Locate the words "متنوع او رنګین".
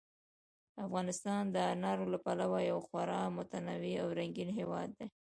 3.37-4.49